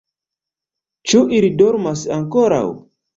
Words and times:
Ĉu 1.11 1.21
ili 1.39 1.51
dormas 1.59 2.07
ankoraŭ? 2.17 2.63